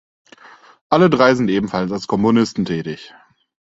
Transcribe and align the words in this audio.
Alle 0.89 1.11
drei 1.11 1.35
sind 1.35 1.47
ebenfalls 1.51 1.91
als 1.91 2.07
Komponisten 2.07 2.65
tätig. 2.65 3.13